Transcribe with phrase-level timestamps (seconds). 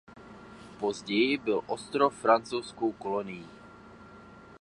[0.79, 3.47] Později byl ostrov francouzskou kolonií.